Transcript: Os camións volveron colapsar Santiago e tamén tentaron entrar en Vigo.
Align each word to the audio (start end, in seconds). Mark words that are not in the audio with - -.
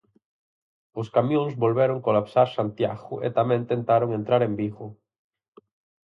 Os 1.01 1.07
camións 1.15 1.51
volveron 1.63 2.03
colapsar 2.07 2.47
Santiago 2.57 3.13
e 3.25 3.27
tamén 3.37 3.61
tentaron 3.71 4.09
entrar 4.19 4.41
en 4.47 4.53
Vigo. 4.59 4.87